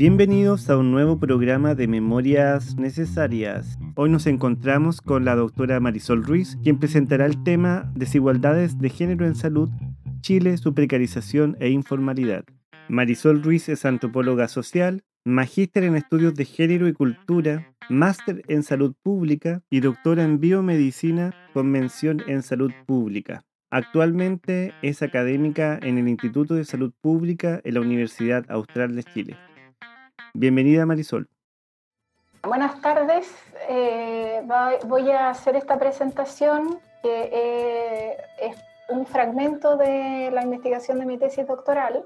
[0.00, 3.78] Bienvenidos a un nuevo programa de Memorias Necesarias.
[3.96, 9.26] Hoy nos encontramos con la doctora Marisol Ruiz, quien presentará el tema Desigualdades de género
[9.26, 9.68] en salud,
[10.22, 12.46] Chile, su precarización e informalidad.
[12.88, 18.94] Marisol Ruiz es antropóloga social, magíster en estudios de género y cultura, máster en salud
[19.02, 23.44] pública y doctora en biomedicina con mención en salud pública.
[23.70, 29.36] Actualmente es académica en el Instituto de Salud Pública en la Universidad Austral de Chile.
[30.34, 31.28] Bienvenida Marisol.
[32.44, 33.30] Buenas tardes.
[33.68, 34.42] Eh,
[34.86, 38.56] voy a hacer esta presentación que eh, es
[38.88, 42.04] un fragmento de la investigación de mi tesis doctoral.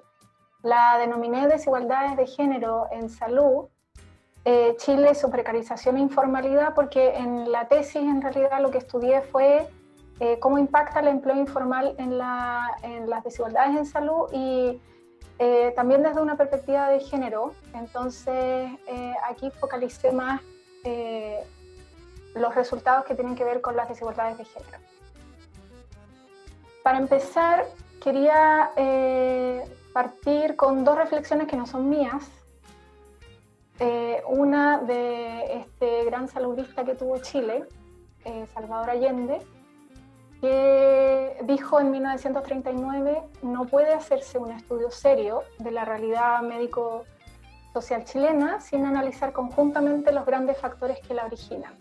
[0.62, 3.66] La denominé Desigualdades de Género en Salud,
[4.47, 9.20] eh, Chile, su precarización e informalidad, porque en la tesis en realidad lo que estudié
[9.20, 9.69] fue
[10.41, 12.12] cómo impacta el empleo informal en,
[12.83, 14.80] en las desigualdades en salud y
[15.38, 20.40] eh, también desde una perspectiva de género, entonces eh, aquí focalicé más
[20.84, 21.42] eh,
[22.34, 24.78] los resultados que tienen que ver con las desigualdades de género.
[26.84, 27.66] Para empezar,
[28.02, 28.70] quería
[29.94, 32.30] partir con dos reflexiones que no son mías.
[34.28, 37.64] una de este gran saludista que tuvo Chile,
[38.52, 39.38] Salvador Allende,
[40.45, 48.61] que dijo en 1939 no puede hacerse un estudio serio de la realidad médico-social chilena
[48.61, 51.73] sin analizar conjuntamente los grandes factores que la originan.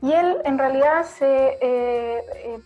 [0.00, 2.60] Y él en realidad se, eh,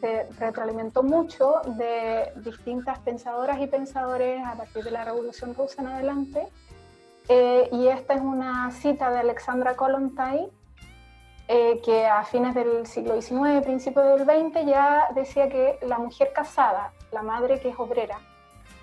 [0.00, 5.88] eh, retroalimentó mucho de distintas pensadoras y pensadores a partir de la Revolución Rusa en
[5.88, 6.48] adelante.
[7.28, 10.48] Eh, y esta es una cita de Alexandra Kollontai,
[11.50, 16.30] eh, que a fines del siglo XIX, principios del XX, ya decía que la mujer
[16.34, 18.18] casada, la madre que es obrera,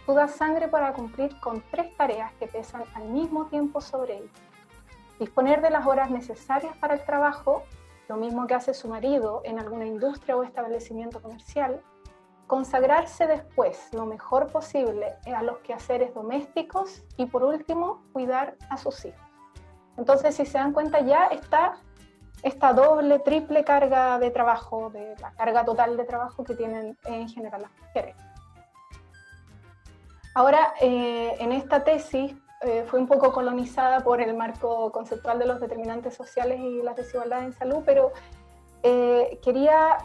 [0.05, 4.31] suda sangre para cumplir con tres tareas que pesan al mismo tiempo sobre ella.
[5.19, 7.61] Disponer de las horas necesarias para el trabajo,
[8.07, 11.81] lo mismo que hace su marido en alguna industria o establecimiento comercial,
[12.47, 19.05] consagrarse después lo mejor posible a los quehaceres domésticos y por último cuidar a sus
[19.05, 19.21] hijos.
[19.97, 21.79] Entonces, si se dan cuenta, ya está
[22.45, 27.27] esta doble, triple carga de trabajo, de la carga total de trabajo que tienen en
[27.27, 28.15] general las mujeres.
[30.35, 35.47] Ahora, eh, en esta tesis eh, fue un poco colonizada por el marco conceptual de
[35.47, 38.11] los determinantes sociales y las desigualdades en salud, pero
[38.83, 39.97] eh, quería,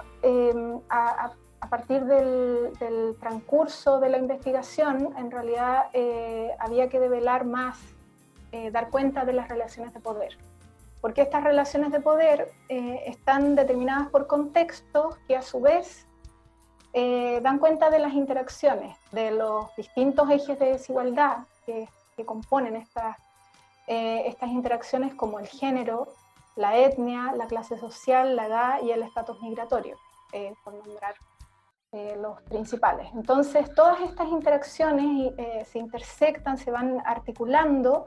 [0.88, 5.90] a, partir del, del, transcurso de la investigación, en realidad
[6.58, 7.78] había que develar más,
[8.72, 10.38] dar cuenta de las relaciones de poder
[11.00, 16.06] porque estas relaciones de poder eh, están determinadas por contextos que a su vez
[16.92, 21.88] eh, dan cuenta de las interacciones, de los distintos ejes de desigualdad que,
[22.26, 23.16] componen estas,
[23.86, 26.12] eh, estas interacciones como el género,
[26.54, 29.96] la etnia, la clase social, la edad y el estatus migratorio,
[30.62, 31.14] por nombrar
[32.18, 33.08] los principales.
[33.14, 35.32] Entonces, todas estas interacciones
[35.66, 38.04] se intersectan, se van articulando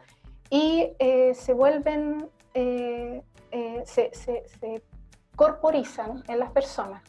[0.51, 3.21] y se vuelven eh,
[3.51, 4.83] eh, se,
[5.35, 7.01] corporizan en las personas.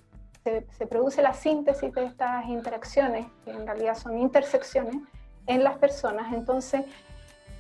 [0.43, 4.97] Se, produce la síntesis de estas interacciones, que en realidad son intersecciones,
[5.47, 6.33] en las personas.
[6.33, 6.85] Entonces,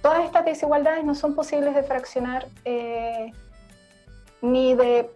[0.02, 3.32] todas estas desigualdades no son posibles de fraccionar eh,
[4.40, 5.10] ni de,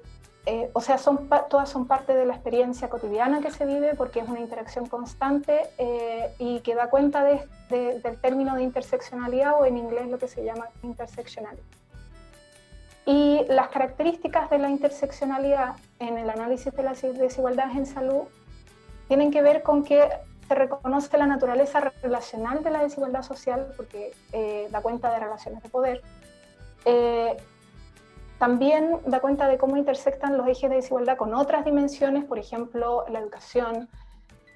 [0.73, 4.29] o sea, son, todas son parte de la experiencia cotidiana que se vive porque es
[4.29, 5.61] una interacción constante
[6.39, 10.69] y que da cuenta del término de interseccionalidad o en inglés lo que se llama
[10.83, 11.65] interseccionalidad.
[13.09, 18.25] Y las características de la interseccionalidad en el análisis de las desigualdades en salud
[19.09, 20.07] tienen que ver con que
[20.47, 25.63] se reconoce la naturaleza relacional de la desigualdad social, porque eh, da cuenta de relaciones
[25.63, 26.03] de poder.
[26.85, 27.35] Eh,
[28.39, 33.07] también da cuenta de cómo intersectan los ejes de desigualdad con otras dimensiones, por ejemplo,
[33.09, 33.89] la educación,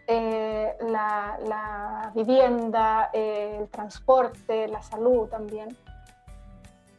[0.08, 5.74] eh, la, la, vivienda, el transporte, la salud también.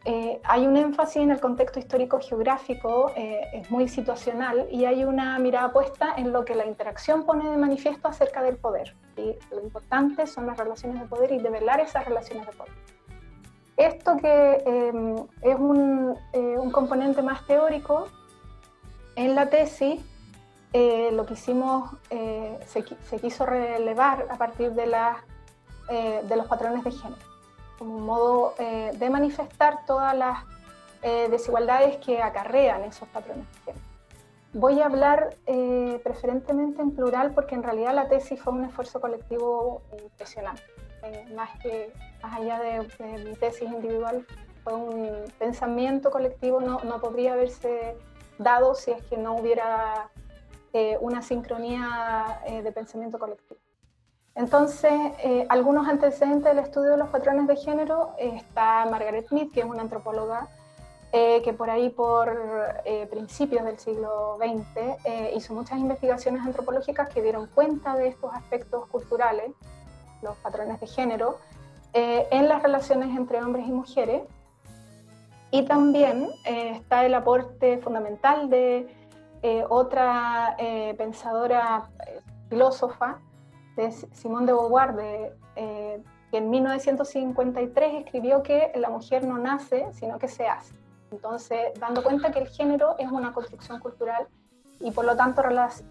[0.06, 5.40] Eh, hay un énfasis en el contexto histórico-geográfico, eh, es muy situacional y hay una
[5.40, 8.96] mirada puesta en lo que la interacción pone de manifiesto acerca del poder.
[9.16, 12.74] Y lo importante son las relaciones de poder y develar esas relaciones de poder.
[13.78, 18.08] Esto que em, es un, eh, un, componente más teórico,
[19.16, 20.02] en la tesis
[20.74, 25.24] lo que hicimos, se, se, quiso relevar a partir de, la,
[25.88, 27.33] de los patrones de género
[27.84, 30.40] como un modo eh, de manifestar todas las
[31.02, 33.46] eh, desigualdades que acarrean esos patrones
[34.54, 39.02] Voy a hablar eh, preferentemente en plural porque en realidad la tesis fue un esfuerzo
[39.02, 40.64] colectivo impresionante.
[41.36, 41.92] más que
[42.22, 44.26] más allá de, mi tesis individual,
[44.64, 47.98] fue un pensamiento colectivo, no, no podría haberse
[48.38, 50.10] dado si es que no hubiera
[51.02, 53.63] una sincronía de pensamiento colectivo.
[54.36, 54.92] Entonces,
[55.50, 59.82] algunos antecedentes del estudio de los patrones de género está Margaret Mead, que es una
[59.82, 60.50] antropóloga
[61.16, 62.36] eh, que por ahí por
[62.86, 68.34] eh, principios del siglo XX eh, hizo muchas investigaciones antropológicas que dieron cuenta de estos
[68.34, 69.52] aspectos culturales,
[70.24, 71.38] los patrones de género,
[71.94, 74.24] en las relaciones entre hombres y mujeres.
[75.52, 78.88] Y también está el aporte fundamental de
[79.70, 80.58] otra
[80.98, 81.92] pensadora
[82.50, 83.20] filósofa,
[83.76, 85.34] de Simone de Beauvoir, de,
[86.32, 90.74] que en 1953 escribió que la mujer no nace, sino que se hace.
[91.12, 94.28] Entonces, dando cuenta que el género es una construcción cultural
[94.80, 95.44] y por lo tanto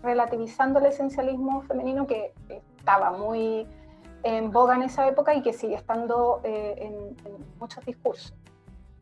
[0.03, 2.35] relativizando el esencialismo femenino que
[2.77, 3.67] estaba muy
[4.25, 7.17] en boga en esa época y que sigue estando eh, en,
[7.59, 8.35] muchos discursos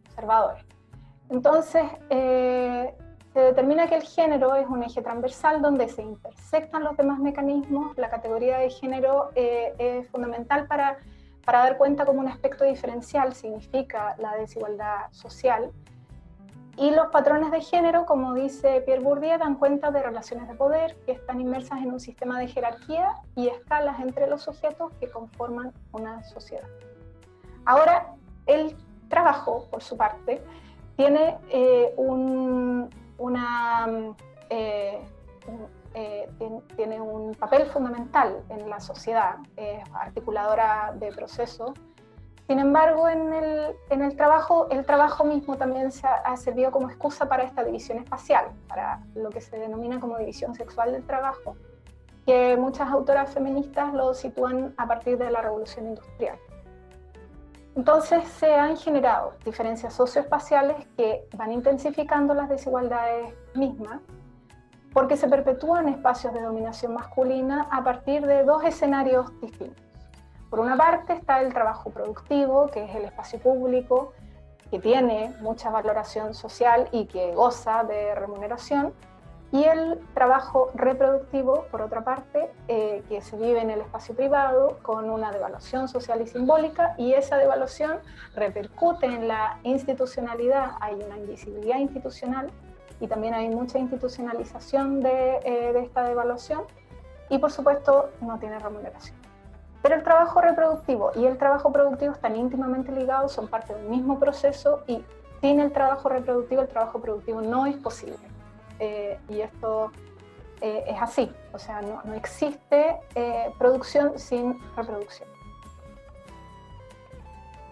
[0.07, 0.65] conservadores.
[1.31, 2.95] Entonces, eh,
[3.33, 7.97] se determina que el género es un eje transversal donde se intersectan los demás mecanismos.
[7.97, 10.99] La categoría de género eh, es fundamental para,
[11.45, 15.71] para dar cuenta como un aspecto diferencial significa la desigualdad social
[16.81, 20.97] y los patrones de género, como dice Pierre Bourdieu, dan cuenta de relaciones de poder
[21.05, 25.75] que están inmersas en un sistema de jerarquía y escalas entre los sujetos que conforman
[25.93, 26.67] una sociedad.
[27.67, 28.15] Ahora,
[28.47, 28.77] el
[29.09, 30.43] trabajo, por su parte,
[30.97, 32.89] tiene eh, un,
[33.21, 33.87] una,
[34.49, 35.01] eh,
[35.95, 36.29] eh,
[36.77, 41.73] tiene un papel fundamental en la sociedad, es articuladora de procesos
[42.51, 46.89] sin embargo, en el, en el, trabajo, el trabajo mismo también se ha, servido como
[46.91, 51.55] excusa para esta división espacial, para lo que se denomina como división sexual del trabajo,
[52.27, 56.41] que muchas autoras feministas lo sitúan a partir de la revolución industrial.
[57.77, 64.01] Entonces se han generado diferencias socioespaciales que van intensificando las desigualdades mismas,
[64.93, 69.85] porque se perpetúan espacios de dominación masculina a partir de dos escenarios distintos.
[70.51, 74.13] Por una parte está el trabajo productivo, que es el espacio público,
[74.69, 78.93] que tiene mucha valoración social y que goza de remuneración,
[79.53, 84.79] y el trabajo reproductivo, por otra parte, eh, que se vive en el espacio privado
[84.83, 87.99] con una devaluación social y simbólica, y esa devaluación
[88.35, 92.51] repercute en la institucionalidad, hay una invisibilidad institucional
[93.01, 96.63] y también hay mucha institucionalización de, eh, de esta devaluación,
[97.29, 99.17] y por supuesto no tiene remuneración.
[99.83, 104.19] Pero el trabajo reproductivo y el trabajo productivo están íntimamente ligados, son parte del mismo
[104.19, 105.03] proceso y
[105.41, 108.30] sin el trabajo reproductivo el trabajo productivo no es posible.
[108.81, 109.93] Eh, y esto
[110.61, 115.29] eh, es así, o sea, no, no existe eh, producción sin reproducción.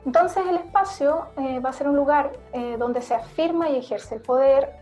[0.07, 1.27] Entonces el espacio
[1.63, 2.33] va a ser un lugar
[2.79, 4.73] donde se afirma y ejerce el poder,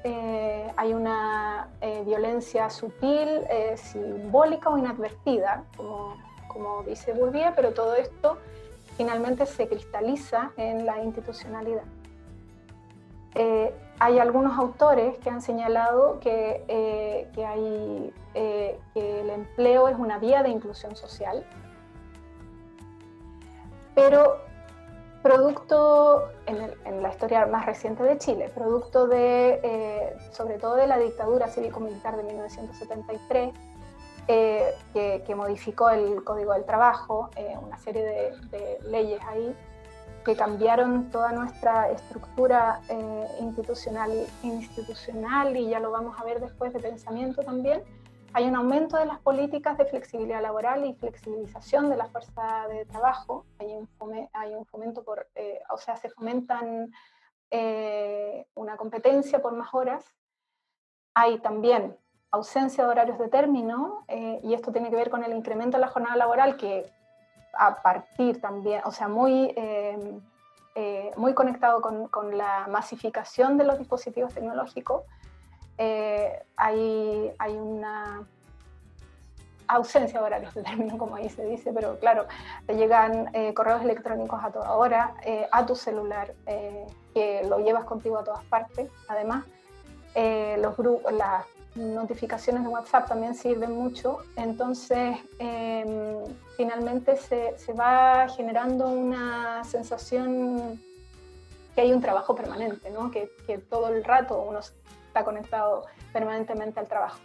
[0.77, 1.69] hay una
[2.05, 3.41] violencia sutil,
[3.75, 6.15] simbólica o inadvertida, como
[6.57, 8.39] como dice Bourdieu, pero todo esto
[8.97, 11.85] finalmente se cristaliza en la institucionalidad.
[13.35, 17.29] Eh, hay algunos autores que han señalado que, eh,
[18.35, 21.47] eh, que el empleo es una vía de inclusión social,
[23.95, 24.39] pero
[25.23, 31.49] producto, en, la historia más reciente de Chile, producto de, sobre todo de la dictadura
[31.49, 33.53] cívico-militar de 1973,
[34.29, 39.55] eh, que, modificó el Código del Trabajo, eh, una serie de, leyes ahí
[40.27, 44.11] que cambiaron toda nuestra estructura eh, institucional,
[44.43, 47.85] institucional y ya lo vamos a ver después de pensamiento también.
[48.33, 52.85] Hay un aumento de las políticas de flexibilidad laboral y flexibilización de la fuerza de
[52.87, 53.47] trabajo.
[53.61, 53.89] Hay un,
[54.33, 55.29] hay un fomento por,
[55.71, 56.91] o sea, se fomentan
[58.55, 60.05] una competencia por más horas.
[61.15, 61.97] Hay también
[62.31, 65.83] ausencia de horarios de término, eh, y esto tiene que ver con el incremento de
[65.83, 66.91] la jornada laboral, que
[67.59, 70.19] a partir también, o sea, muy, eh,
[70.75, 75.03] eh, muy conectado con, con, la masificación de los dispositivos tecnológicos,
[75.79, 78.27] hay, hay una
[79.69, 82.27] ausencia horarios de término, como ahí se dice, pero claro,
[82.67, 85.15] te llegan correos electrónicos a toda hora,
[85.53, 86.33] a tu celular,
[87.15, 89.45] que lo llevas contigo a todas partes, además.
[90.15, 90.77] los
[91.13, 91.45] las
[91.77, 94.19] notificaciones de WhatsApp también sirven mucho.
[94.37, 96.25] Entonces, em,
[96.57, 100.81] finalmente se, se, va generando una sensación
[101.75, 103.11] que hay un trabajo permanente, ¿no?
[103.11, 107.21] que, que, todo el rato uno está conectado permanentemente al trabajo.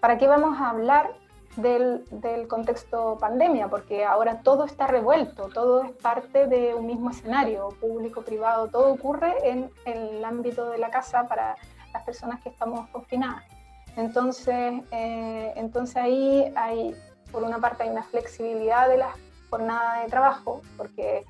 [0.00, 1.10] ¿Para qué vamos a hablar
[1.56, 7.10] del, del, contexto pandemia, porque ahora todo está revuelto, todo es parte de un mismo
[7.10, 11.56] escenario, público, privado, todo ocurre en, en el ámbito de la casa para
[11.92, 13.44] las personas que estamos confinadas.
[14.00, 16.94] Entonces, eh, entonces ahí hay,
[17.30, 19.14] por una parte, hay una flexibilidad de la
[19.50, 21.24] jornada de trabajo, porque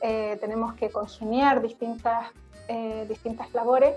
[0.00, 2.28] eh, tenemos que congeniar distintas,
[2.68, 3.96] eh, distintas labores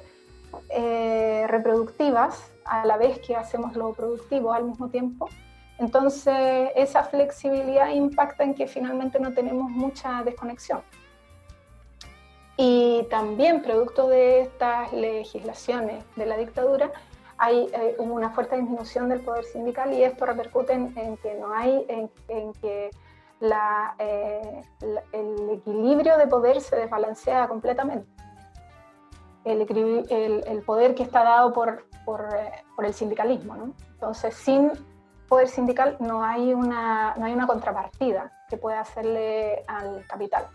[1.48, 5.30] reproductivas a la vez que hacemos lo productivo al mismo tiempo.
[5.78, 10.82] Entonces, esa flexibilidad impacta en que finalmente no tenemos mucha desconexión.
[12.56, 16.92] Y también, producto de estas legislaciones de la dictadura,
[17.38, 21.86] hay eh, una fuerte disminución del poder sindical y esto repercute en, que no hay,
[21.88, 22.90] en, que
[24.00, 24.62] eh,
[25.12, 28.08] el equilibrio de poder se desbalancea completamente.
[29.44, 31.86] El, poder que está dado por,
[32.36, 33.56] eh, por el sindicalismo.
[33.56, 33.74] ¿no?
[33.94, 34.72] Entonces, sin
[35.30, 40.48] poder sindical no hay, una, no hay una contrapartida que pueda hacerle al capital.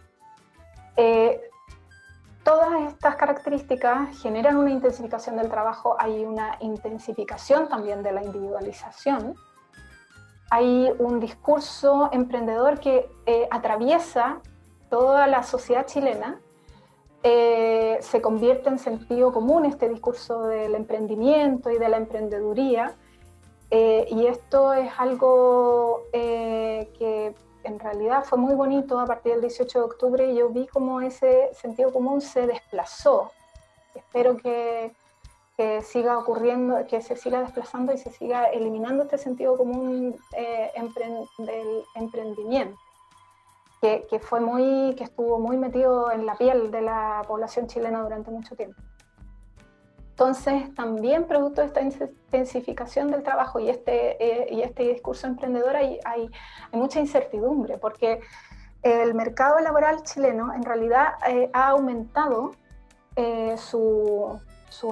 [2.44, 9.36] Todas estas características generan una intensificación del trabajo, hay una intensificación también de la individualización,
[10.50, 14.40] hay un discurso emprendedor que eh, atraviesa
[14.90, 16.40] toda la sociedad chilena,
[17.22, 22.96] eh, se convierte en sentido común este discurso del emprendimiento y de la emprendeduría,
[23.70, 29.78] eh, y esto es algo que en realidad fue muy bonito a partir del 18
[29.78, 33.30] de octubre y yo vi cómo ese sentido común se desplazó.
[33.94, 34.92] Espero que,
[35.82, 40.72] siga ocurriendo, que se siga desplazando y se siga eliminando este sentido común eh,
[41.38, 42.76] del emprendimiento,
[43.80, 48.02] que, que, fue muy, que estuvo muy metido en la piel de la población chilena
[48.02, 48.82] durante mucho tiempo.
[50.22, 55.74] Entonces, también producto de esta intensificación del trabajo y este, eh, y este discurso emprendedor
[55.74, 55.98] hay,
[56.70, 58.20] mucha incertidumbre, porque
[58.84, 62.52] el mercado laboral chileno en realidad eh, ha aumentado
[63.16, 64.40] eh, su,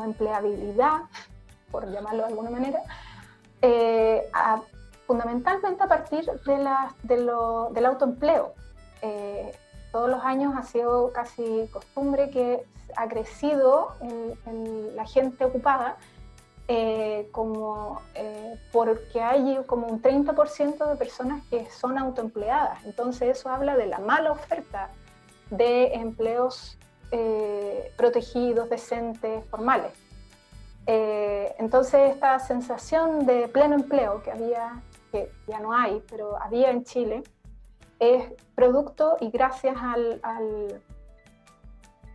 [0.04, 1.02] empleabilidad,
[1.70, 2.82] por llamarlo de alguna manera,
[5.06, 6.28] fundamentalmente a partir
[7.04, 8.52] del autoempleo.
[9.92, 12.64] todos los años ha sido casi costumbre que
[12.96, 15.96] ha crecido en, la gente ocupada
[16.68, 22.84] eh, como eh, porque hay como un 30% de personas que son autoempleadas.
[22.84, 24.90] Entonces eso habla de la mala oferta
[25.50, 26.78] de empleos
[27.10, 29.92] eh, protegidos, decentes, formales.
[30.86, 36.84] entonces esta sensación de pleno empleo que había, que ya no hay, pero había en
[36.84, 37.22] Chile,
[37.98, 40.20] es producto y gracias al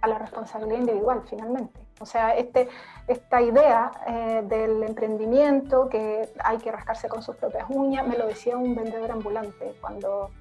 [0.06, 1.80] a la responsabilidad individual finalmente.
[2.00, 2.68] O sea, este,
[3.08, 8.28] esta idea eh, del emprendimiento, que hay que rascarse con sus propias uñas, me lo
[8.28, 10.32] decía un vendedor ambulante cuando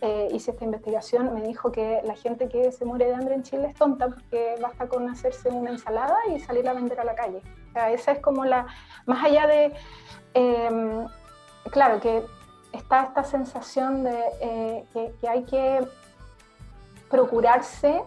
[0.00, 3.42] eh, hice esta investigación, me dijo que la gente que se muere de hambre en
[3.42, 7.14] Chile es tonta porque basta con hacerse una ensalada y salir a vender a la
[7.14, 7.42] calle.
[7.70, 8.66] O sea, esa es como la,
[9.06, 9.72] más allá de,
[10.34, 11.06] em,
[11.70, 12.22] claro, que
[12.72, 15.80] está esta sensación de eh, que, que hay que
[17.08, 18.02] procurarse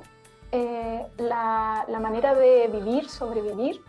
[0.51, 3.81] eh, la, manera de vivir, sobrevivir,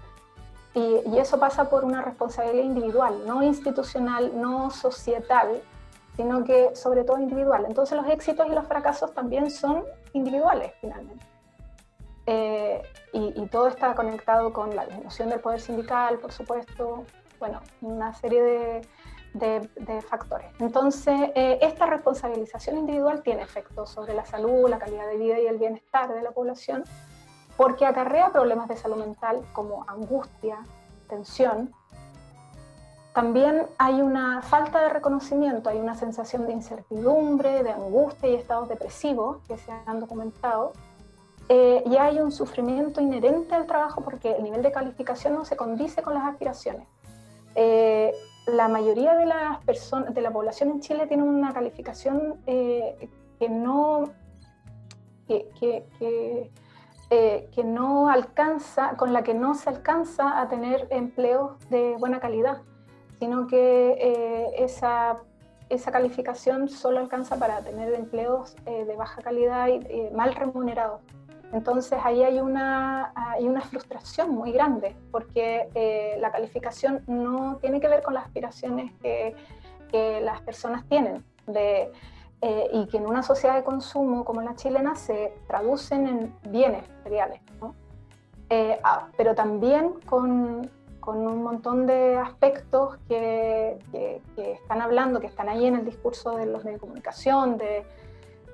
[0.75, 5.61] y, eso pasa por una responsabilidad individual, no institucional, no societal,
[6.17, 7.65] sino que sobre todo individual.
[7.67, 11.27] Entonces los éxitos y los fracasos también son individuales finalmente.
[12.27, 17.05] Eh, y, y, todo está conectado con la disminución del poder sindical, por supuesto,
[17.41, 18.89] bueno, una serie de,
[19.35, 20.47] de, factores.
[20.59, 25.47] Entonces, eh, esta responsabilización individual tiene efectos sobre la salud, la calidad de vida y
[25.47, 26.85] el bienestar de la población,
[27.57, 30.59] porque acarrea problemas de salud mental como angustia,
[31.09, 31.73] tensión.
[33.15, 38.69] También hay una falta de reconocimiento, hay una sensación de incertidumbre, de angustia y estados
[38.69, 40.73] depresivos que se han documentado.
[41.49, 45.57] Eh, y hay un sufrimiento inherente al trabajo porque el nivel de calificación no se
[45.57, 46.87] condice con las aspiraciones.
[47.55, 48.15] Eh,
[48.47, 53.09] la mayoría de las personas, de la población en Chile tiene una calificación eh,
[53.39, 54.11] que no
[55.29, 55.87] que,
[57.09, 62.21] eh, que, no alcanza, con la que no se alcanza a tener empleos de buena
[62.21, 62.61] calidad,
[63.19, 65.21] sino que eh, esa,
[65.71, 71.01] esa calificación solo alcanza para tener empleos de baja calidad y mal remunerados.
[71.53, 77.81] Entonces ahí hay una, hay una frustración muy grande porque eh, la calificación no tiene
[77.81, 79.35] que ver con las aspiraciones que,
[79.91, 81.93] que las personas tienen de,
[82.41, 86.89] eh, y que en una sociedad de consumo como la chilena se traducen en bienes
[86.89, 87.75] materiales, ¿no?
[88.49, 90.71] Eh, ah, pero también con
[91.03, 93.77] con un montón de aspectos que,
[94.37, 97.85] están hablando, que están ahí en el discurso de los medios de comunicación, de,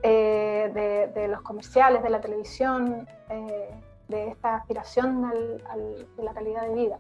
[0.02, 3.70] eh, de, los comerciales, de la televisión, eh,
[4.08, 6.98] de esta aspiración al, de la calidad de vida,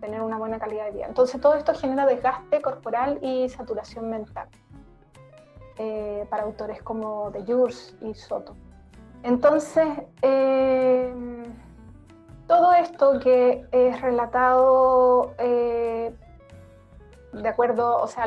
[0.00, 1.06] tener una buena calidad de vida.
[1.06, 4.48] Entonces todo esto genera desgaste corporal y saturación mental
[5.78, 8.56] eh, para autores como de Jurs y Soto.
[9.22, 9.88] Entonces,
[12.46, 18.24] todo esto que es relatado de acuerdo, o sea,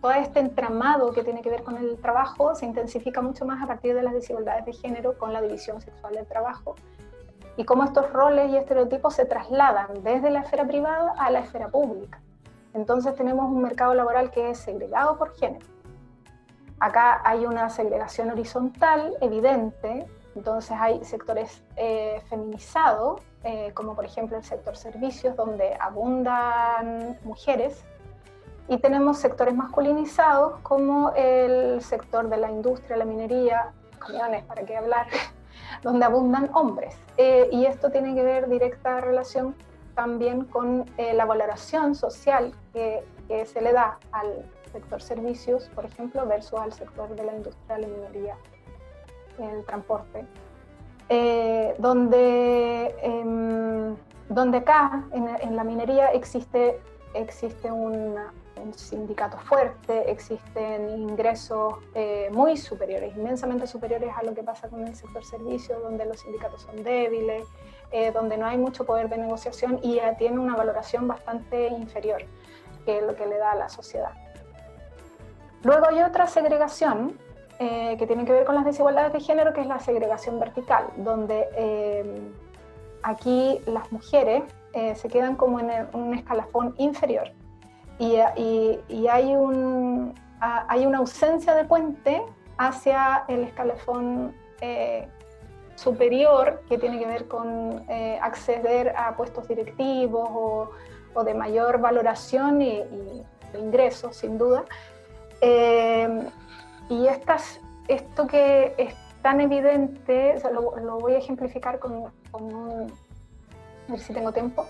[0.00, 3.66] todo este entramado que tiene que ver con el trabajo se intensifica mucho más a
[3.66, 6.74] partir de las desigualdades de género con la división sexual del trabajo
[7.56, 11.68] y cómo estos roles y estereotipos se trasladan desde la esfera privada a la esfera
[11.68, 12.20] pública.
[12.74, 15.66] Entonces tenemos un mercado laboral que es segregado por género.
[16.78, 24.36] Acá hay una segregación horizontal evidente entonces hay sectores eh, feminizados, eh, como por ejemplo
[24.36, 27.84] el sector servicios, donde abundan mujeres,
[28.68, 34.76] y tenemos sectores masculinizados, como el sector de la industria, la minería, camiones, para qué
[34.76, 35.06] hablar,
[35.82, 36.96] donde abundan hombres.
[37.16, 39.54] Eh, y esto tiene que ver directa relación
[39.94, 46.26] también con la valoración social que, que se le da al sector servicios, por ejemplo,
[46.26, 48.36] versus al sector de la industria, la minería
[49.38, 50.26] el transporte,
[51.08, 53.96] eh, donde, em,
[54.28, 56.80] donde acá en, la minería existe,
[57.14, 57.70] existe
[58.66, 64.86] un sindicato fuerte, existen ingresos eh, muy superiores, inmensamente superiores a lo que pasa con
[64.86, 67.46] el sector servicios, donde los sindicatos son débiles,
[67.92, 72.22] eh, donde no hay mucho poder de negociación y tiene una valoración bastante inferior
[72.84, 74.12] que lo que le da a la sociedad.
[75.62, 77.18] Luego hay otra segregación
[77.58, 80.88] eh, que tiene que ver con las desigualdades de género, que es la segregación vertical,
[80.96, 82.32] donde
[83.02, 84.42] aquí las mujeres
[84.94, 87.30] se quedan como en un escalafón inferior
[87.98, 88.16] y,
[89.06, 92.22] hay, un, hay una ausencia de puente
[92.58, 94.34] hacia el escalafón
[95.74, 97.84] superior que tiene que ver con
[98.22, 100.28] acceder a puestos directivos
[101.14, 102.82] o, de mayor valoración y,
[103.52, 104.64] de ingresos, sin duda.
[106.88, 112.92] Y estas, esto que es tan evidente, lo, voy a ejemplificar con, un,
[113.88, 114.66] a ver si tengo tiempo,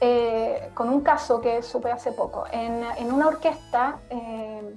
[0.00, 2.44] eh, con un caso que supe hace poco.
[2.50, 4.76] En, en una orquesta eh,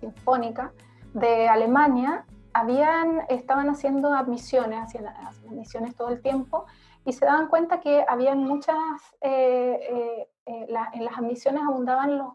[0.00, 0.72] sinfónica
[1.12, 6.66] de Alemania habían, estaban haciendo admisiones, hacían, admisiones todo el tiempo
[7.04, 8.76] y se daban cuenta que habían muchas,
[9.20, 12.34] eh, en las admisiones abundaban los,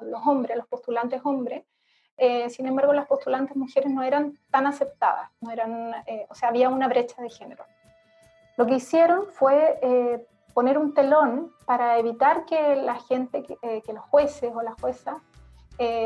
[0.00, 1.64] los hombres, los postulantes hombres,
[2.16, 6.50] eh, sin embargo, las postulantes mujeres no eran tan aceptadas, no eran, eh, o sea,
[6.50, 7.64] había una brecha de género.
[8.56, 14.04] Lo que hicieron fue eh, poner un telón para evitar que la gente, que, los
[14.04, 15.16] jueces o las juezas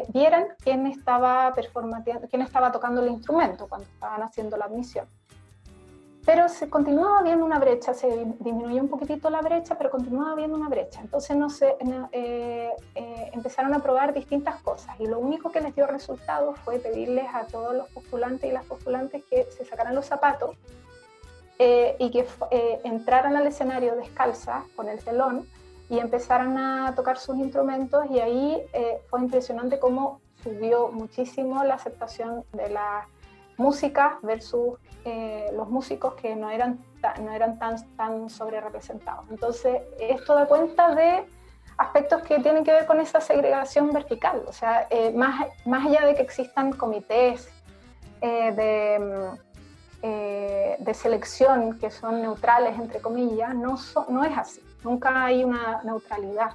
[0.08, 1.52] vieran quién estaba,
[2.30, 5.06] quién estaba tocando el instrumento cuando estaban haciendo la admisión
[6.28, 10.58] pero se continuaba viendo una brecha, se disminuyó un poquitito la brecha, pero continuaba viendo
[10.58, 11.00] una brecha.
[11.00, 11.74] Entonces no se,
[12.12, 16.80] eh, eh, empezaron a probar distintas cosas y lo único que les dio resultado fue
[16.80, 20.54] pedirles a todos los postulantes y las postulantes que se sacaran los zapatos
[21.58, 22.26] eh, y que
[22.84, 25.48] entraran al escenario descalzas con el telón
[25.88, 28.62] y empezaran a tocar sus instrumentos y ahí
[29.08, 33.08] fue impresionante cómo subió muchísimo la aceptación de la
[33.58, 36.78] música versus eh, los músicos que no eran,
[37.20, 39.26] no eran tan, tan sobre representados.
[39.30, 41.26] Entonces, esto da cuenta de
[41.76, 46.06] aspectos que tienen que ver con esa segregación vertical, o sea, eh, más, más allá
[46.06, 47.48] de que existan comités
[50.02, 56.52] eh, de, selección que son neutrales, entre comillas, no, es así, nunca hay una neutralidad.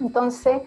[0.00, 0.62] Entonces,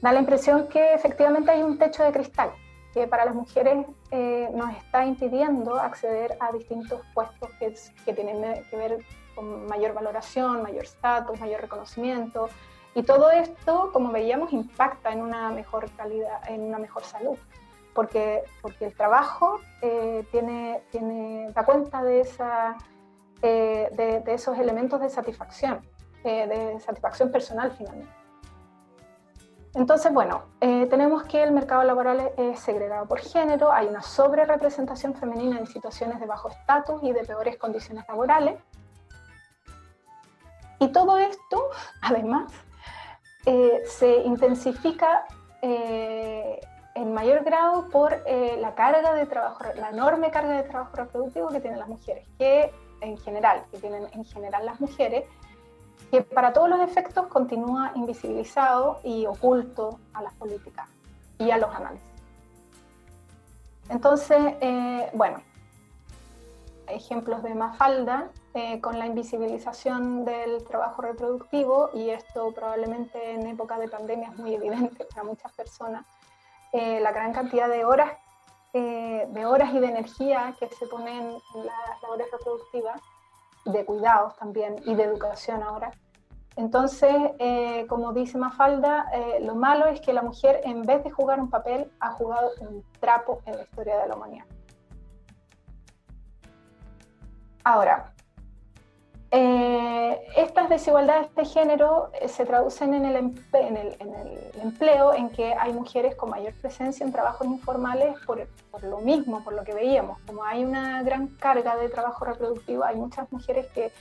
[0.00, 2.50] da la impresión que efectivamente hay un techo de cristal,
[2.94, 8.76] que para las mujeres eh, nos está impidiendo acceder a distintos puestos que, tienen que
[8.76, 9.04] ver
[9.34, 12.48] con mayor valoración, mayor estatus, mayor reconocimiento.
[12.94, 17.36] Y todo esto, como veíamos, impacta en una mejor calidad, en una mejor salud,
[17.98, 22.76] porque, porque el trabajo eh, tiene, tiene, da cuenta de, esa,
[23.42, 25.80] eh, de, esos elementos de satisfacción,
[26.22, 28.12] de satisfacción personal finalmente.
[29.74, 35.16] Entonces, bueno, eh, tenemos que el mercado laboral es segregado por género, hay una sobrerepresentación
[35.16, 38.60] femenina en situaciones de bajo estatus y de peores condiciones laborales.
[40.78, 41.64] Y todo esto,
[42.00, 42.52] además,
[43.44, 45.26] eh, se intensifica
[45.62, 46.60] eh,
[47.00, 51.60] en mayor grado por la carga de trabajo, la enorme carga de trabajo reproductivo que
[51.60, 55.24] tienen las mujeres, que en general, que tienen en general las mujeres,
[56.10, 60.88] que para todos los efectos continúa invisibilizado y oculto a las políticas
[61.38, 62.06] y a los análisis.
[63.88, 65.42] Entonces, eh, bueno,
[66.88, 73.78] ejemplos de Mafalda eh, con la invisibilización del trabajo reproductivo y esto probablemente en época
[73.78, 76.04] de pandemia es muy evidente para muchas personas,
[76.72, 78.12] eh, la gran cantidad de horas,
[78.72, 83.00] de horas y de energía que se ponen en las labores reproductivas
[83.64, 85.90] de cuidados también y de educación ahora.
[86.56, 91.10] Entonces, eh, como dice Mafalda, eh, lo malo es que la mujer, en vez de
[91.12, 94.44] jugar un papel, ha jugado un trapo en la historia de la humanidad.
[97.62, 98.12] Ahora,
[99.30, 105.28] eh, estas desigualdades de género se traducen en el, en, el, en el, empleo, en
[105.28, 108.46] que hay mujeres con mayor presencia en trabajos informales por,
[108.82, 110.18] lo mismo, por lo que veíamos.
[110.26, 113.92] Como hay una gran carga de trabajo reproductivo, hay muchas mujeres que,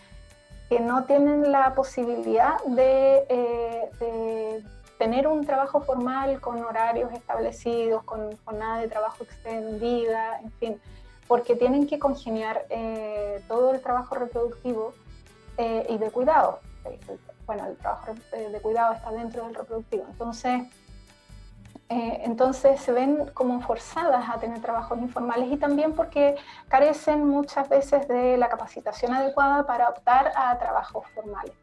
[0.70, 4.64] que no tienen la posibilidad de, eh,
[4.98, 10.82] tener un trabajo formal con horarios establecidos, con jornada de trabajo extendida, en fin,
[11.28, 14.94] porque tienen que congeniar eh, todo el trabajo reproductivo
[15.58, 16.60] eh, y de cuidado.
[17.48, 20.06] Bueno, el trabajo de cuidado está dentro del reproductivo.
[20.10, 20.62] Entonces,
[21.90, 26.36] eh, entonces se ven como forzadas a tener trabajos informales y también porque
[26.68, 31.54] carecen muchas veces de la capacitación adecuada para optar a trabajos formales.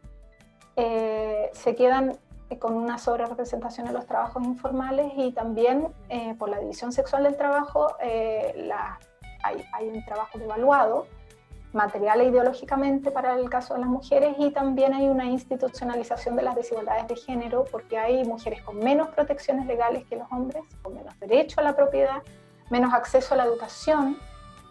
[0.76, 2.18] Eh, se quedan
[2.59, 5.92] con una sobrerepresentación en los trabajos informales y también
[6.38, 8.98] por la división sexual del trabajo la,
[9.42, 11.07] hay, hay, un trabajo devaluado
[11.74, 16.42] material e ideológicamente para el caso de las mujeres y también hay una institucionalización de
[16.42, 20.94] las desigualdades de género porque hay mujeres con menos protecciones legales que los hombres, con
[20.94, 22.22] menos derecho a la propiedad,
[22.70, 24.16] menos acceso a la educación,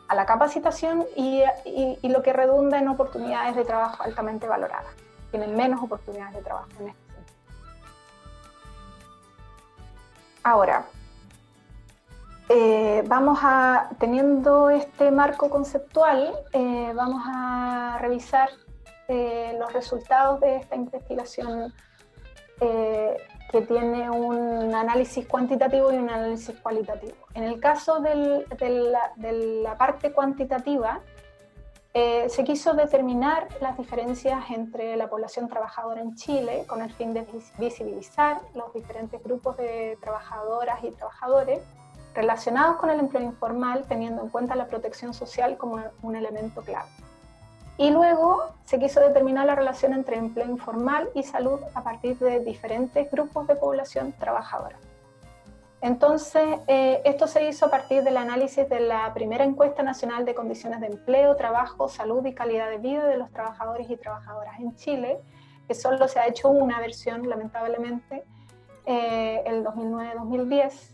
[0.07, 4.93] a la capacitación y, y, lo que redunda en oportunidades de trabajo altamente valoradas.
[5.31, 7.35] Tienen menos oportunidades de trabajo en este sentido.
[10.43, 10.85] Ahora,
[12.49, 18.49] eh, vamos a, teniendo este marco conceptual, eh, vamos a revisar
[19.07, 21.73] eh, los resultados de esta investigación
[22.59, 27.17] que tiene un análisis cuantitativo y un análisis cualitativo.
[27.33, 31.01] En el caso de, la, de, la, parte cuantitativa,
[31.93, 37.27] se quiso determinar las diferencias entre la población trabajadora en Chile con el fin de
[37.59, 41.59] visibilizar los diferentes grupos de trabajadoras y trabajadores
[42.13, 46.89] relacionados con el empleo informal, teniendo en cuenta la protección social como un elemento clave.
[47.77, 52.39] Y luego se quiso determinar la relación entre empleo informal y salud a partir de
[52.39, 54.77] diferentes grupos de población trabajadora.
[55.81, 60.33] Entonces, eh, esto se hizo a partir del análisis de la primera encuesta nacional de
[60.33, 64.75] condiciones de empleo, trabajo, salud y calidad de vida de los trabajadores y trabajadoras en
[64.77, 65.19] Chile,
[65.67, 68.23] que solo se ha hecho una versión, lamentablemente,
[68.85, 70.93] eh, el 2009-2010,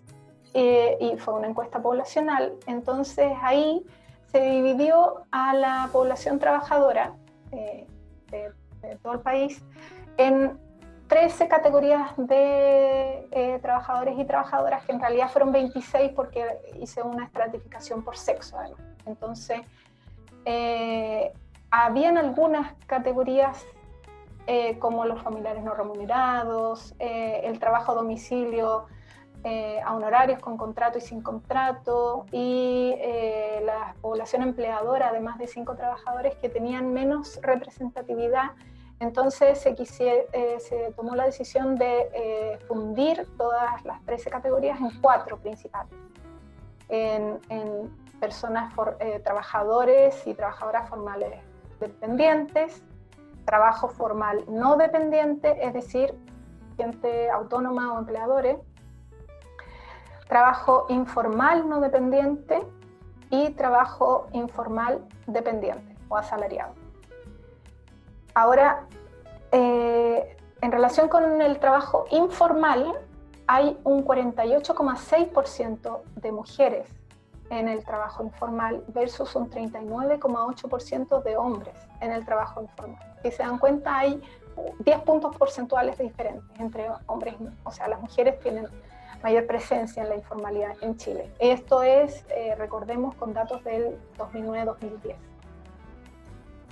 [0.54, 2.56] eh, y fue una encuesta poblacional.
[2.66, 3.86] Entonces ahí
[4.32, 7.14] se dividió a la población trabajadora
[7.52, 7.86] eh,
[8.32, 8.52] de,
[9.04, 9.64] todo el país
[10.18, 10.60] en
[11.08, 16.46] 13 categorías de eh, trabajadores y trabajadoras, que en realidad fueron 26 porque
[16.80, 18.82] hice una estratificación por sexo además.
[19.06, 19.62] Entonces,
[21.70, 23.66] habían algunas categorías
[24.80, 28.88] como los familiares no remunerados, el trabajo a domicilio,
[29.46, 35.38] eh, a honorarios con contrato y sin contrato, y eh, la población empleadora de más
[35.38, 38.52] de cinco trabajadores que tenían menos representatividad.
[39.00, 45.38] Entonces se, eh, se tomó la decisión de fundir todas las 13 categorías en cuatro
[45.38, 45.94] principales.
[46.90, 48.74] En, en personas,
[49.24, 51.40] trabajadores y trabajadoras formales
[51.80, 52.84] dependientes,
[53.46, 56.14] trabajo formal no dependiente, es decir,
[56.80, 58.58] gente autónoma o empleadores,
[60.30, 62.62] trabajo informal no dependiente
[63.32, 66.74] y trabajo informal dependiente o asalariado.
[68.36, 68.86] Ahora,
[69.52, 72.94] eh, en relación con el trabajo informal,
[73.48, 76.88] hay un 48,6% de mujeres
[77.50, 83.00] en el trabajo informal versus un 39,8% de hombres en el trabajo informal.
[83.24, 84.22] Si se dan cuenta, hay
[84.80, 88.68] 10 puntos porcentuales diferentes entre hombres y O sea, las mujeres tienen
[89.24, 91.32] mayor presencia en la informalidad en Chile.
[91.40, 95.16] Esto es, eh, recordemos, con datos del 2009-2010.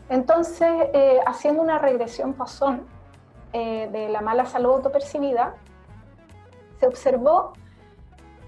[0.10, 2.88] Entonces, eh, haciendo una regresión pasón
[3.54, 5.56] eh, de la mala salud autopercibida,
[6.80, 7.54] se observó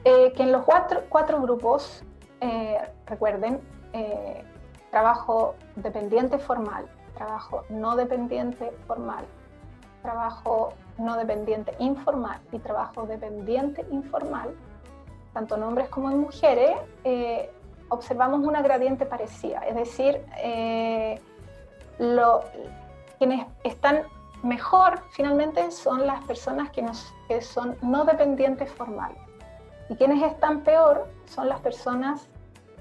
[0.04, 2.04] que en los cuatro, cuatro grupos,
[3.06, 3.60] recuerden,
[4.90, 9.26] trabajo dependiente formal, trabajo no dependiente formal,
[10.02, 14.56] trabajo no dependiente informal y trabajo dependiente informal,
[15.34, 16.72] tanto en hombres como en mujeres,
[17.04, 17.50] eh,
[17.90, 21.20] observamos una gradiente parecida, es decir, eh,
[23.18, 24.04] quienes están
[24.44, 26.86] mejor finalmente son las personas que,
[27.28, 29.18] que son no dependientes formales
[29.90, 32.28] y quienes están peor son las personas,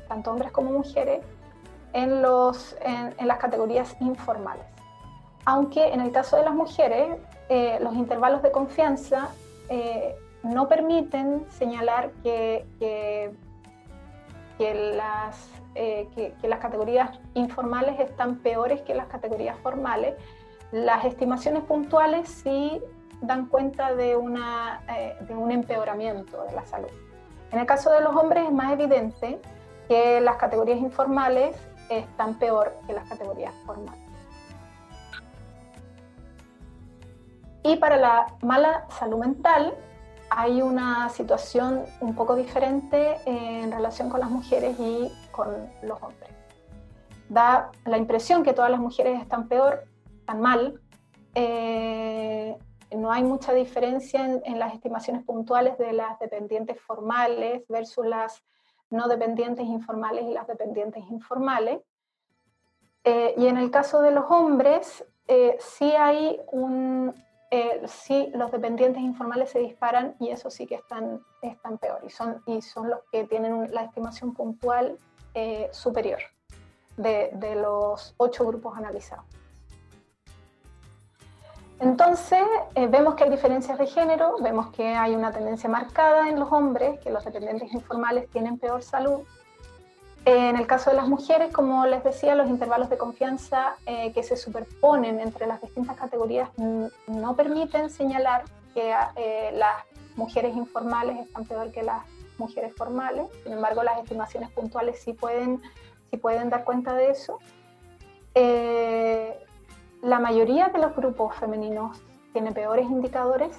[0.08, 1.24] tanto hombres como mujeres,
[1.92, 4.64] en, los, en, las categorías informales.
[5.44, 7.16] Aunque en el caso de las mujeres,
[7.48, 9.30] eh, los intervalos de confianza
[9.70, 12.66] eh, no permiten señalar que,
[14.58, 20.14] que, las, eh, que, las categorías informales están peores que las categorías formales.
[20.72, 22.80] Las estimaciones puntuales sí
[23.22, 26.90] dan cuenta de, de un empeoramiento de la salud.
[27.50, 29.40] En el caso de los hombres es más evidente
[29.88, 31.56] que las categorías informales
[31.88, 34.07] están peor que las categorías formales.
[37.62, 39.74] Y para la mala salud mental
[40.30, 45.48] hay una situación un poco diferente en relación con las mujeres y con
[45.82, 46.30] los hombres.
[47.28, 49.84] Da la impresión que todas las mujeres están peor,
[50.20, 50.80] están mal.
[51.34, 52.56] Eh,
[52.96, 58.42] no hay mucha diferencia en, las estimaciones puntuales de las dependientes formales versus las
[58.90, 61.80] no dependientes informales y las dependientes informales.
[63.04, 67.14] Eh, y en el caso de los hombres, eh, sí hay un,
[67.50, 72.10] eh, sí los dependientes informales se disparan y eso sí que están, están peor y
[72.10, 74.98] son, y son los que tienen la estimación puntual
[75.70, 76.18] superior
[76.96, 79.24] de, de los ocho grupos analizados.
[81.80, 82.42] Entonces,
[82.74, 86.50] eh, vemos que hay diferencias de género, vemos que hay una tendencia marcada en los
[86.50, 89.20] hombres, que los dependientes informales tienen peor salud.
[90.28, 94.22] En el caso de las mujeres, como les decía, los intervalos de confianza eh, que
[94.22, 99.84] se superponen entre las distintas categorías no permiten señalar que eh, las
[100.16, 102.02] mujeres informales están peor que las
[102.38, 103.28] mujeres formales.
[103.42, 105.62] Sin embargo, las estimaciones puntuales sí pueden,
[106.10, 107.38] sí pueden dar cuenta de eso
[110.02, 112.00] la mayoría de los grupos femeninos
[112.32, 113.56] tiene peores indicadores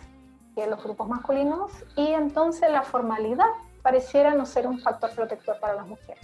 [0.56, 3.50] que los grupos masculinos y entonces la formalidad
[3.82, 6.24] pareciera no ser un factor protector para las mujeres.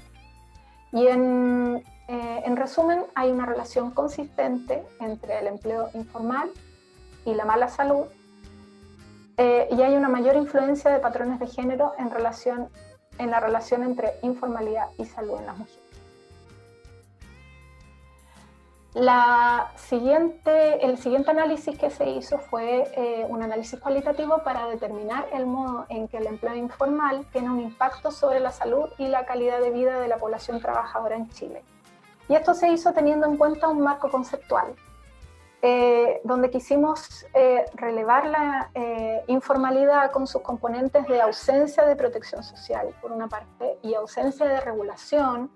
[0.95, 6.49] Y en, eh, resumen, hay una relación consistente entre el empleo informal
[7.25, 8.05] y la mala salud
[9.36, 12.69] eh, y hay una mayor influencia de patrones de género en, relación,
[13.17, 15.85] en la relación entre informalidad y salud en las mujeres.
[18.95, 25.27] La siguiente, el siguiente análisis que se hizo fue eh, un análisis cualitativo para determinar
[25.34, 29.25] el modo en que el empleo informal tiene un impacto sobre la salud y la
[29.25, 31.62] calidad de vida de la población trabajadora en Chile.
[32.29, 34.73] Y esto se hizo teniendo en cuenta un marco conceptual,
[35.62, 38.69] eh, donde quisimos eh, relevar la
[39.27, 44.62] informalidad con sus componentes de ausencia de protección social, por una parte, y ausencia de
[44.62, 45.51] regulación,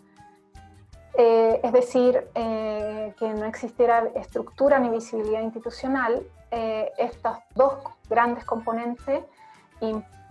[1.18, 7.74] eh, es decir, eh, que no existiera estructura ni visibilidad institucional, eh, estos dos
[8.10, 9.24] grandes componentes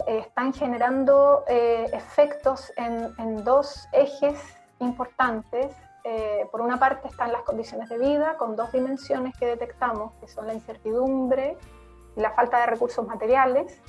[0.07, 4.39] están generando efectos en, en, dos ejes
[4.79, 5.75] importantes.
[6.53, 10.47] por una parte están las condiciones de vida, con dos dimensiones que detectamos, que son
[10.47, 11.57] la incertidumbre
[12.17, 13.81] y la falta de recursos materiales,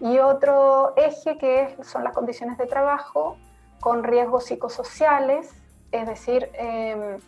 [0.00, 3.36] y otro eje que son las condiciones de trabajo,
[3.80, 5.63] con riesgos psicosociales,
[5.94, 7.20] es decir, em,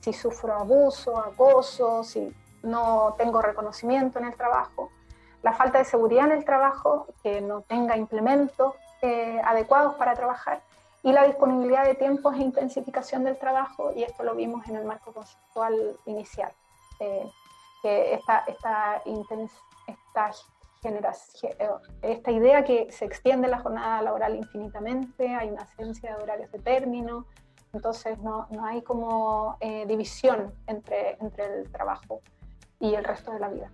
[0.00, 2.32] si sufro abuso, acoso, si
[2.62, 4.90] no tengo reconocimiento en el trabajo,
[5.42, 10.62] la falta de seguridad en el trabajo, que no tenga implementos eh, adecuados para trabajar,
[11.02, 14.84] y la disponibilidad de tiempos e intensificación del trabajo, y esto lo vimos en el
[14.84, 16.52] marco conceptual inicial,
[17.00, 17.28] eh,
[17.82, 20.30] que esta, esta, esta,
[20.84, 21.70] eh,
[22.02, 26.60] esta idea que se extiende la jornada laboral infinitamente, hay una ausencia de horarios de
[26.60, 27.26] término,
[27.72, 32.20] entonces no, no hay como eh, división entre, entre el trabajo
[32.78, 33.70] y el resto de la vida.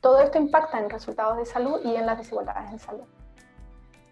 [0.00, 3.04] Todo esto impacta en resultados de salud y en las desigualdades en salud.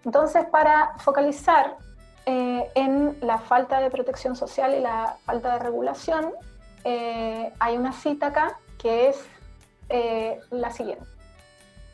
[0.04, 1.76] Entonces, para focalizar
[2.24, 6.32] eh, en la falta de protección social y la falta de regulación,
[6.84, 9.28] eh, hay una cita acá que es
[10.50, 11.04] la siguiente.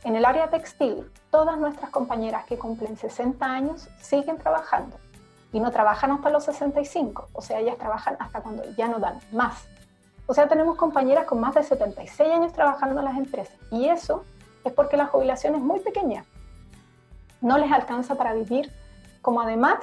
[0.05, 4.97] En el área textil, todas nuestras compañeras que cumplen 60 años siguen trabajando
[5.53, 9.19] y no trabajan hasta los 65, o sea, ellas trabajan hasta cuando ya no dan
[9.33, 9.67] más.
[10.27, 14.25] O sea, tenemos compañeras con más de 76 años trabajando en las empresas y eso
[14.65, 16.25] es porque la jubilación es muy pequeña.
[17.41, 18.71] No les alcanza para vivir,
[19.23, 19.79] como además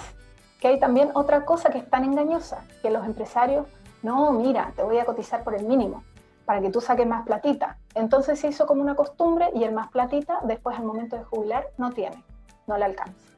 [0.59, 3.67] que hay también otra cosa que es tan engañosa, que los empresarios,
[4.03, 6.03] no, mira, te voy a cotizar por el mínimo.
[6.45, 7.79] para que tú saques más platita.
[7.95, 11.69] Entonces se hizo como una costumbre y el más platita, después al momento de jubilar,
[11.77, 12.23] no tiene,
[12.67, 13.34] no le alcanza.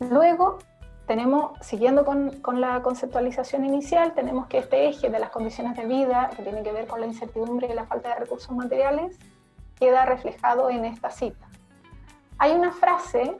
[0.00, 0.58] Luego
[1.06, 6.30] tenemos, siguiendo con, la conceptualización inicial, tenemos que este eje de las condiciones de vida,
[6.34, 9.18] que tiene que ver con la incertidumbre y la falta de recursos materiales,
[9.78, 11.46] queda reflejado en esta cita.
[12.38, 13.36] Hay una frase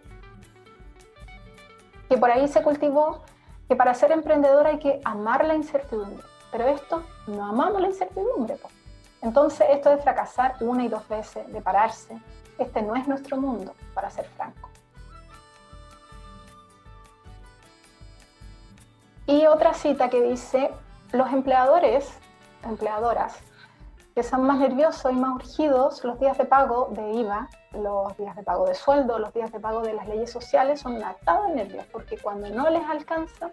[2.11, 3.23] que por ahí se cultivó,
[3.66, 8.59] que para ser emprendedor hay que amar la incertidumbre, pero esto no amamos la incertidumbre.
[9.23, 12.20] Entonces esto de fracasar una y dos veces, de pararse,
[12.59, 14.70] este no es nuestro mundo, para ser franco.
[19.30, 20.72] Y otra cita que dice,
[21.12, 22.18] los empleadores,
[22.64, 23.38] empleadoras,
[24.12, 28.34] que son más nerviosos y más urgidos, los días de pago de IVA, los días
[28.34, 31.54] de pago de sueldo, los días de pago de las leyes sociales son atados de
[31.54, 33.52] nervios, porque cuando no les alcanza,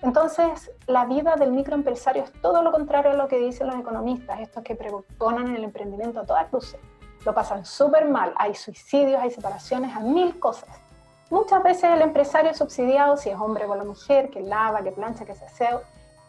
[0.00, 4.40] entonces la vida del microempresario es todo lo contrario a lo que dicen los economistas,
[4.40, 6.80] estos que pregonan el emprendimiento a todas luces.
[7.26, 10.85] Lo pasan súper mal, hay suicidios, hay separaciones, hay mil cosas.
[11.30, 14.92] Muchas veces el empresario es subsidiado, si es hombre o la mujer, que lava, que
[14.92, 15.82] plancha, que se aseo,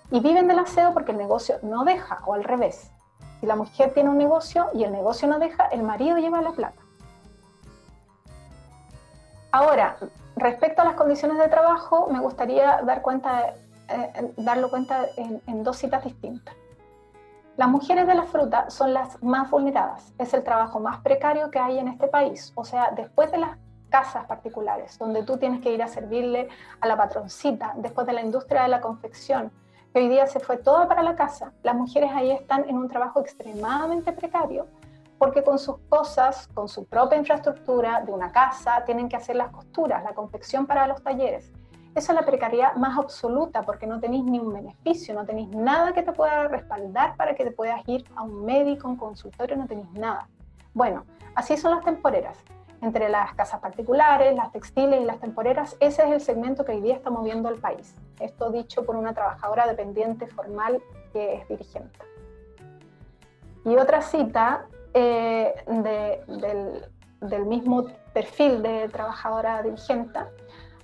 [0.10, 2.90] y viven del aseo porque el negocio no deja, o al revés.
[3.40, 6.52] Si la mujer tiene un negocio y el negocio no deja, el marido lleva la
[6.52, 6.82] plata.
[9.52, 9.98] Ahora,
[10.36, 13.54] respecto a las condiciones de trabajo, me gustaría dar cuenta,
[13.90, 16.56] eh, darlo cuenta en, en dos citas distintas.
[17.56, 20.14] Las mujeres de la fruta son las más vulneradas.
[20.18, 22.52] Es el trabajo más precario que hay en este país.
[22.56, 23.58] O sea, después de las
[23.89, 28.21] casas particulares, donde tú tienes que ir a servirle a la patroncita, después de la
[28.21, 29.52] industria de la confección,
[29.93, 32.88] que hoy día se fue toda para la casa, las mujeres ahí están en un
[32.88, 34.67] trabajo extremadamente precario,
[35.17, 39.50] porque con sus cosas, con su propia infraestructura de una casa, tienen que hacer las
[39.50, 41.52] costuras, la confección para los talleres.
[41.95, 45.93] Esa es la precariedad más absoluta porque no tenéis ni un beneficio, no tenéis nada
[45.93, 49.65] que te pueda respaldar para que te puedas ir a un médico, un consultorio, no
[49.65, 50.30] tenéis nada.
[50.76, 52.38] Bueno, así son las temporeras
[52.82, 56.82] entre las casas particulares, las textiles y las temporeras, ese es el segmento que hoy
[56.82, 57.96] día está moviendo el país.
[58.20, 62.00] Esto dicho por una trabajadora dependiente formal que es dirigente.
[63.66, 66.86] Y otra cita eh, del,
[67.20, 70.20] del, mismo perfil de trabajadora dirigente.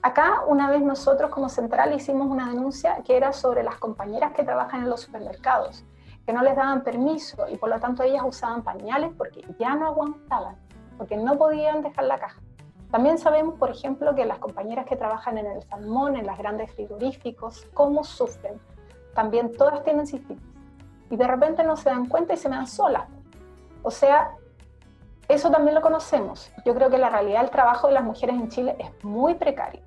[0.01, 4.43] Acá una vez nosotros como central hicimos una denuncia que era sobre las compañeras que
[4.43, 5.85] trabajan en los supermercados,
[6.25, 9.87] que no les daban permiso y por lo tanto ellas usaban pañales porque ya no
[9.87, 10.57] aguantaban
[11.03, 12.39] porque no podían dejar la caja.
[12.89, 16.71] También sabemos, por ejemplo, que las compañeras que trabajan en el salmón, en las grandes
[16.71, 18.53] frigoríficos, cómo sufren.
[19.13, 20.41] También todas tienen cistitis.
[21.09, 23.03] Y de repente no se dan cuenta y se dan solas.
[23.81, 24.37] O sea,
[25.27, 26.53] eso también lo conocemos.
[26.65, 29.81] Yo creo que la realidad del trabajo de las mujeres en Chile es muy precaria.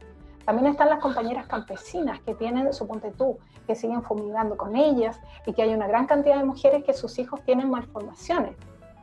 [0.45, 5.55] También están las compañeras campesinas que tienen, suponte tú, que siguen fumigando con ellas y
[5.55, 8.55] que hay una gran cantidad de mujeres que sus hijos tienen malformaciones.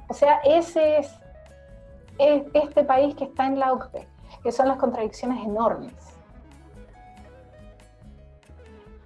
[0.10, 1.23] O sea, ese es
[2.18, 4.08] es este país que está en la OCDE,
[4.44, 5.94] que son las contradicciones enormes.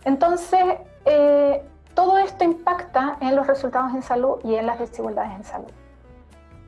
[0.06, 0.63] Entonces,
[1.06, 5.72] eh, todo esto impacta en los resultados en salud y en las desigualdades en salud.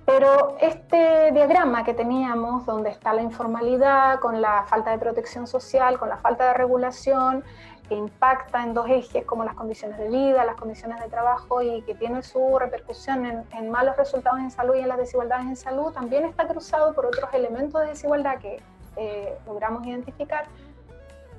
[0.05, 5.99] Pero este diagrama que teníamos, donde está la informalidad, con la falta de protección social,
[5.99, 7.43] con la falta de regulación,
[7.89, 11.81] que impacta en dos ejes como las condiciones de vida, las condiciones de trabajo y
[11.81, 15.91] que tiene su repercusión en, malos resultados en salud y en las desigualdades en salud,
[15.91, 18.61] también está cruzado por otros elementos de desigualdad que
[18.95, 20.45] eh, logramos identificar,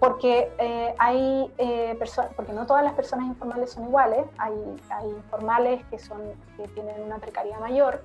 [0.01, 4.55] porque eh, hay eh, personas, porque no todas las personas informales son iguales, hay,
[4.91, 6.21] hay informales que, son,
[6.57, 8.03] que tienen una precariedad mayor,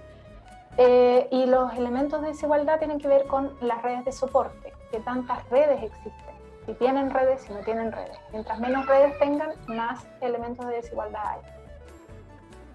[1.31, 5.49] y los elementos de desigualdad tienen que ver con las redes de soporte, que tantas
[5.49, 6.34] redes existen
[6.65, 8.17] si tienen redes, si no tienen redes.
[8.31, 11.39] Mientras menos redes tengan, más elementos de desigualdad hay.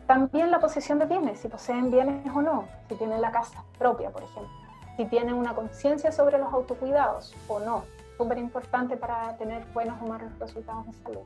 [0.06, 4.10] También la posesión de bienes, si poseen bienes o no, si tienen la casa propia,
[4.10, 4.52] por ejemplo,
[4.96, 7.84] si tienen una conciencia sobre los autocuidados o no,
[8.16, 11.22] súper importante para tener buenos o malos resultados de salud.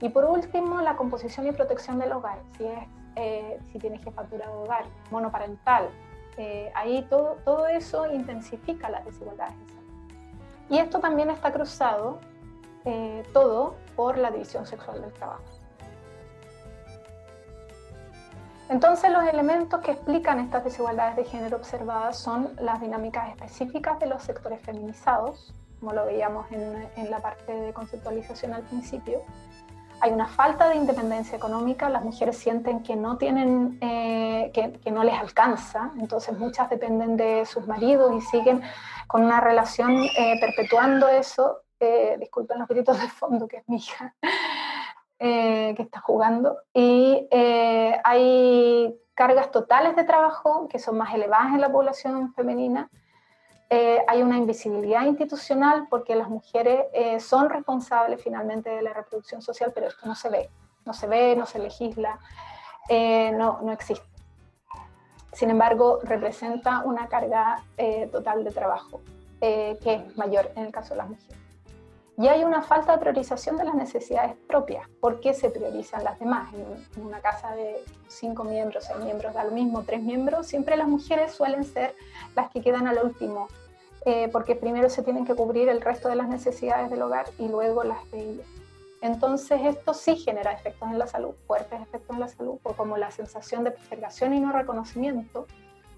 [0.00, 4.46] Y por último, la composición y protección del hogar, si, es, eh, si tiene jefatura
[4.46, 5.88] de hogar, monoparental,
[6.36, 9.54] eh, ahí todo, todo eso intensifica las desigualdades
[10.68, 12.18] y esto también está cruzado
[12.84, 15.42] eh, todo por la división sexual del trabajo.
[18.68, 24.06] Entonces los elementos que explican estas desigualdades de género observadas son las dinámicas específicas de
[24.06, 29.20] los sectores feminizados, como lo veíamos en, la parte de conceptualización al principio,
[30.00, 35.04] hay una falta de independencia económica, las mujeres sienten que no tienen, eh, que, no
[35.04, 38.62] les alcanza, entonces muchas dependen de sus maridos y siguen
[39.06, 41.62] con una relación eh, perpetuando eso.
[41.80, 44.14] Eh, disculpen los gritos de fondo, que es mi hija.
[45.16, 51.72] que está jugando y hay cargas totales de trabajo que son más elevadas en la
[51.72, 52.90] población femenina.
[53.70, 56.84] hay una invisibilidad institucional porque las mujeres
[57.24, 60.50] son responsables finalmente de la reproducción social, pero esto no se ve,
[60.84, 62.18] no se ve, no se legisla,
[62.90, 64.13] no, no existe.
[65.34, 69.00] Sin embargo, representa una carga eh, total de trabajo
[69.40, 71.36] eh, que es mayor en el caso de las mujeres.
[72.16, 74.88] Y hay una falta de priorización de las necesidades propias.
[75.00, 76.54] ¿Por qué se priorizan las demás?
[76.96, 80.86] En una casa de cinco miembros, seis miembros, da lo mismo, tres miembros, siempre las
[80.86, 81.96] mujeres suelen ser
[82.36, 83.48] las que quedan al último,
[84.06, 87.48] eh, porque primero se tienen que cubrir el resto de las necesidades del hogar y
[87.48, 88.46] luego las de ellas.
[89.04, 93.10] Entonces esto sí genera efectos en la salud, fuertes efectos en la salud, como la
[93.10, 95.46] sensación de postergación y no reconocimiento,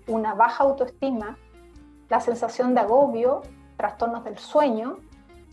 [0.08, 1.38] una baja autoestima,
[2.08, 3.42] la sensación de agobio,
[3.76, 4.98] trastornos del sueño,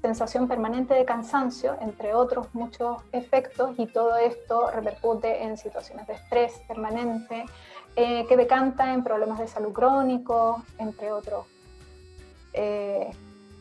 [0.02, 6.14] sensación permanente de cansancio, entre otros muchos efectos, y todo esto repercute en situaciones de
[6.14, 7.46] estrés permanente,
[7.96, 11.46] eh, que decanta en problemas de salud crónicos, entre otros
[12.54, 13.12] eh,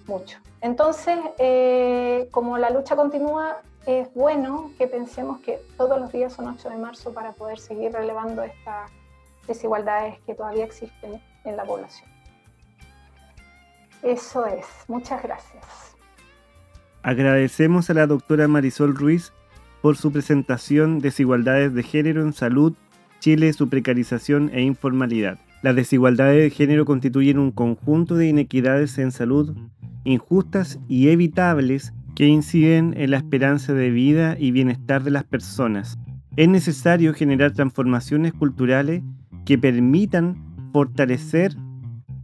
[0.06, 0.40] muchos.
[0.62, 6.46] Entonces, eh, como la lucha continúa, es bueno que pensemos que todos los días son
[6.48, 8.90] 8 de marzo para poder seguir relevando estas
[9.46, 12.08] desigualdades que todavía existen en la población.
[14.02, 14.66] Eso es.
[14.88, 15.64] Muchas gracias.
[17.02, 19.32] Agradecemos a la doctora Marisol Ruiz
[19.80, 22.74] por su presentación Desigualdades de Género en Salud,
[23.18, 25.38] Chile, su precarización e informalidad.
[25.62, 29.56] Las desigualdades de género constituyen un conjunto de inequidades en salud
[30.04, 35.98] injustas y evitables que inciden en la esperanza de vida y bienestar de las personas.
[36.36, 39.02] Es necesario generar transformaciones culturales
[39.44, 40.36] que permitan
[40.72, 41.56] fortalecer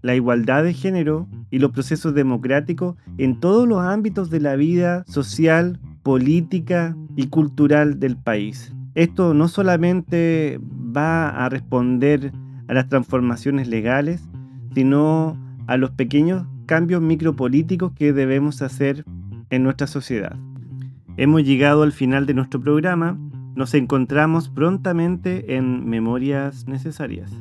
[0.02, 5.02] la igualdad de género y los procesos democráticos en todos los ámbitos de la vida
[5.08, 8.72] social, política y cultural del país.
[8.94, 10.60] Esto no solamente
[10.96, 12.30] va a responder
[12.68, 14.22] a las transformaciones legales,
[14.76, 15.36] sino
[15.66, 19.04] a los pequeños cambios micropolíticos que debemos hacer
[19.50, 20.36] en nuestra sociedad.
[21.16, 23.18] Hemos llegado al final de nuestro programa.
[23.54, 27.32] Nos encontramos prontamente en Memorias Necesarias.